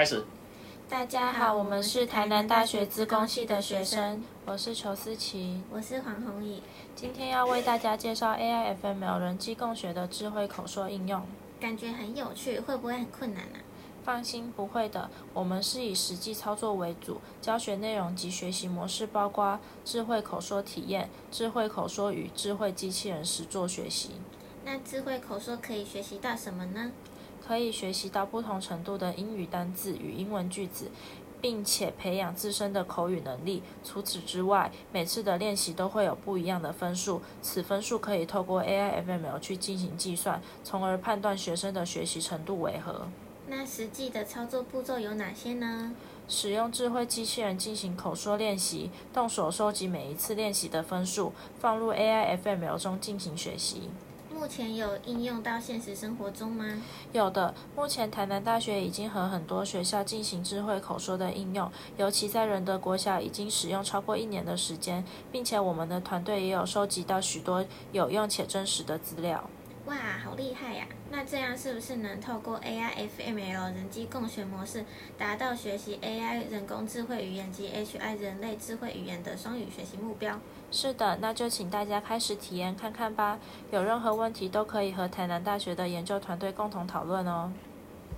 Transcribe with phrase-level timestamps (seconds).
[0.00, 0.24] 开始。
[0.88, 6.62] 大家好，我们是台南大学资工系的学生，我是裘思琪，我是黄宏宇，
[6.96, 11.22] 今天要为大家介绍 AI FML 人机共学的智慧口说应用。
[11.60, 13.60] 感觉很有趣，会不会很困难啊？
[14.02, 15.10] 放心，不会的。
[15.34, 24.12] 我们是以实际操作为主，教学内容及学习模式包括智慧口说体验、智慧口说与智慧机器人实作学习。
[24.64, 26.90] 那智慧口说可以学习到什么呢？
[27.46, 30.90] 可以学习到不同程度的英语单字与英文句子，
[31.40, 33.62] 并且培养自身的口语能力。
[33.82, 43.06] 除此之外，每次的练习都会有不一样的分数，此分数可以透过 AI FML 去进行计算，从而判断学生的学习程度为何。
[43.48, 45.92] 那实际的操作步骤有哪些呢？
[46.28, 53.90] 使用智慧机器人进行口说练习，动手收集每一次练习的分数，放入 AI FML 中进行学习。
[54.40, 56.64] 目前有应用到现实生活中吗？
[57.12, 69.44] 有的，目前台南大学已经和很多学校进行智慧口说的应用，尤其在仁德国小已经使用超过一年的时间，并且我们的团队也有收集到许多有用且真实的资料。
[69.86, 70.86] 哇，好厉害呀！
[71.10, 74.84] 那这样是不是能透过 AI FML 人机共学模式，
[75.18, 80.38] 达到学习 AI 人工智慧语言及 HI 人类智慧语言的双语学习目标？
[80.70, 83.38] 是的，那就请大家开始体验看看吧。
[83.70, 87.50] 有任何问题都可以和台南大学的研究团队共同讨论哦。